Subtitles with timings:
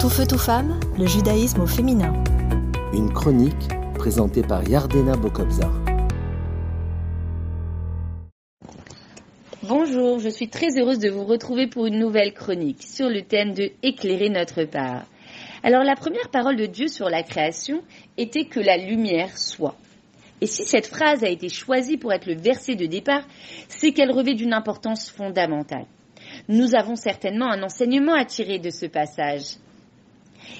[0.00, 2.12] Tout feu, tout femme, le judaïsme au féminin.
[2.92, 5.72] Une chronique présentée par Yardena Bokobzar.
[9.64, 13.54] Bonjour, je suis très heureuse de vous retrouver pour une nouvelle chronique sur le thème
[13.54, 15.02] de éclairer notre part.
[15.64, 17.82] Alors la première parole de Dieu sur la création
[18.16, 19.74] était que la lumière soit.
[20.40, 23.26] Et si cette phrase a été choisie pour être le verset de départ,
[23.68, 25.86] c'est qu'elle revêt d'une importance fondamentale.
[26.48, 29.56] Nous avons certainement un enseignement à tirer de ce passage.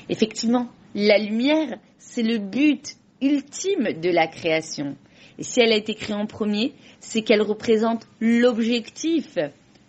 [0.08, 4.96] Effectivement, la lumière, c'est le but ultime de la création.
[5.38, 9.38] Et si elle a été créée en premier, c'est qu'elle représente l'objectif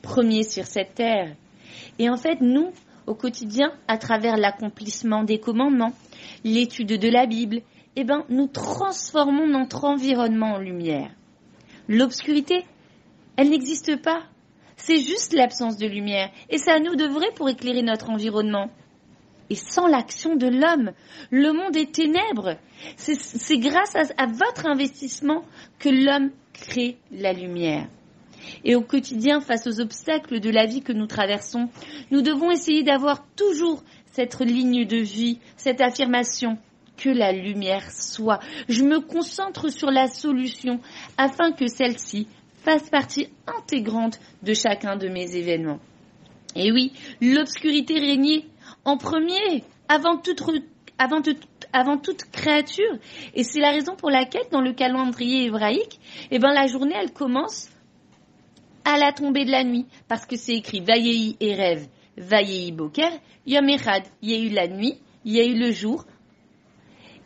[0.01, 1.35] premier sur cette terre.
[1.97, 2.71] Et en fait, nous,
[3.07, 5.93] au quotidien, à travers l'accomplissement des commandements,
[6.43, 7.61] l'étude de la Bible,
[7.95, 11.11] eh ben, nous transformons notre environnement en lumière.
[11.87, 12.65] L'obscurité,
[13.35, 14.23] elle n'existe pas.
[14.77, 16.29] C'est juste l'absence de lumière.
[16.49, 18.69] Et c'est à nous de vrai pour éclairer notre environnement
[19.49, 20.91] et sans l'action de l'homme.
[21.31, 22.57] Le monde est ténèbre.
[22.97, 25.43] C'est grâce à, à, votre investissement
[25.79, 27.87] que l'homme crée la lumière.
[28.63, 31.69] Et au quotidien, face aux obstacles de la vie que nous traversons,
[32.11, 36.57] nous devons essayer d'avoir toujours cette ligne de vie, cette affirmation
[36.97, 38.39] que la lumière soit.
[38.67, 40.79] Je me concentre sur la solution
[41.17, 42.27] afin que celle-ci
[42.63, 45.79] fasse partie intégrante de chacun de mes événements.
[46.55, 48.45] Et oui, l'obscurité régnait
[48.85, 50.41] en premier, avant toute,
[52.31, 52.97] créature.
[53.33, 55.99] Et c'est la raison pour laquelle, dans le calendrier hébraïque,
[56.31, 57.69] eh ben, la journée, elle commence
[58.85, 63.11] à la tombée de la nuit, parce que c'est écrit Vayehi Erev, Vayehi Boker,
[63.45, 64.03] Yom Echad.
[64.21, 64.95] Il y a eu la nuit,
[65.25, 66.05] il y a eu le jour.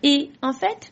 [0.04, 0.92] Et en fait,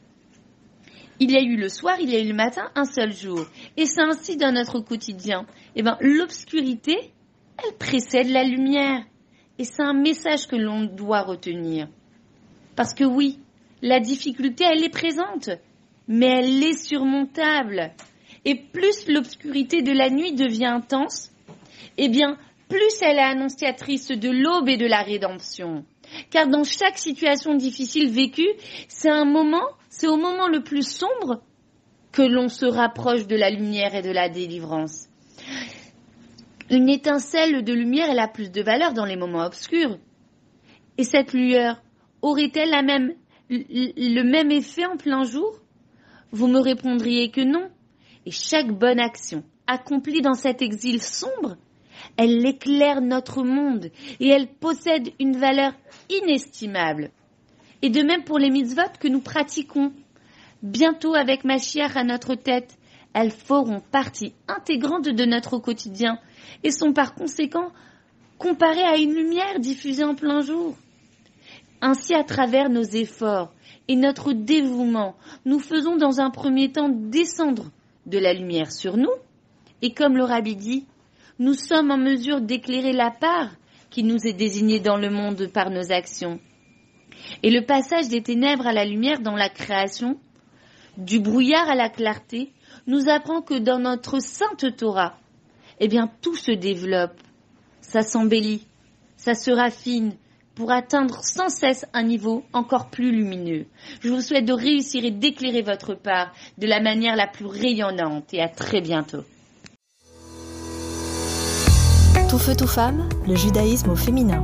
[1.20, 3.46] il y a eu le soir, il y a eu le matin, un seul jour.
[3.78, 5.46] Et c'est ainsi dans notre quotidien.
[5.76, 7.14] Eh ben, l'obscurité,
[7.64, 9.04] elle précède la lumière.
[9.62, 11.88] Et c'est un message que l'on doit retenir.
[12.76, 13.38] Parce que oui,
[13.84, 15.52] la difficulté, elle est présente,
[16.08, 17.92] mais elle est surmontable.
[18.44, 21.30] Et plus l'obscurité de la nuit devient intense,
[22.00, 25.86] eh bien, plus elle est annonciatrice de l'aube et de la rédemption.
[26.32, 28.50] Car dans chaque situation difficile vécue,
[28.88, 31.44] c'est un moment, c'est au moment le plus sombre
[32.12, 35.11] que l'on se rapproche de la lumière et de la délivrance.
[36.72, 39.98] Une étincelle de lumière, elle a plus de valeur dans les moments obscurs.
[40.98, 41.84] Et cette lueur
[42.22, 42.72] aurait-elle
[43.50, 45.60] le même effet en plein jour?
[46.32, 47.70] Vous me répondriez que non.
[48.26, 51.58] Et chaque bonne action accomplie dans cet exil sombre,
[52.16, 55.74] elle éclaire notre monde et elle possède une valeur
[56.10, 57.12] inestimable.
[57.82, 59.92] Et de même pour les mitzvot que nous pratiquons.
[60.64, 62.78] Bientôt avec Machiach à notre tête,
[63.14, 66.20] elles feront partie intégrante de notre quotidien
[66.64, 67.72] et sont par conséquent
[68.38, 70.76] comparées à une lumière diffusée en plein jour.
[71.82, 73.54] Ainsi, à travers nos efforts
[73.88, 77.72] et notre dévouement, nous faisons dans un premier temps descendre
[78.06, 79.14] de la lumière sur nous,
[79.82, 80.86] et comme le rabbi dit,
[81.40, 83.50] nous sommes en mesure d'éclairer la part
[83.90, 86.40] qui nous est désignée dans le monde par nos actions.
[87.44, 90.18] Et le passage des ténèbres à la lumière dans la création,
[90.98, 92.52] du brouillard à la clarté,
[92.88, 95.18] nous apprend que dans notre sainte Torah,
[95.80, 95.90] eh
[96.22, 97.20] tout se développe,
[97.82, 98.68] ça s'embellit,
[99.18, 100.14] ça se raffine
[100.56, 103.66] pour atteindre sans cesse un niveau encore plus lumineux.
[104.02, 108.34] Je vous souhaite de réussir et d'éclairer votre part de la manière la plus rayonnante
[108.34, 109.24] et à très bientôt.
[112.30, 114.42] Tout feu, tout femme, le judaïsme au féminin.